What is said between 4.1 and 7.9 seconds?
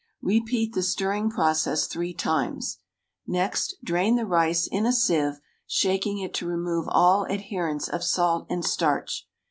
the rice in a sieve, shaking it to remove all adherents